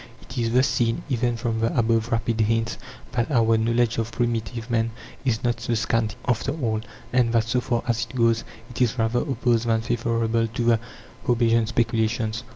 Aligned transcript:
It 0.19 0.35
is 0.35 0.51
thus 0.51 0.67
seen, 0.67 1.03
even 1.09 1.37
from 1.37 1.59
the 1.59 1.77
above 1.77 2.11
rapid 2.11 2.41
hints, 2.41 2.79
that 3.11 3.29
our 3.29 3.55
knowledge 3.55 3.99
of 3.99 4.11
primitive 4.11 4.67
man 4.71 4.89
is 5.25 5.43
not 5.43 5.61
so 5.61 5.75
scanty 5.75 6.15
after 6.27 6.53
all, 6.59 6.81
and 7.13 7.31
that, 7.33 7.43
so 7.43 7.61
far 7.61 7.83
as 7.87 8.07
it 8.09 8.15
goes, 8.15 8.43
it 8.71 8.81
is 8.81 8.97
rather 8.97 9.19
opposed 9.19 9.67
than 9.67 9.81
favourable 9.81 10.47
to 10.47 10.63
the 10.63 10.79
Hobbesian 11.27 11.67
speculations. 11.67 12.41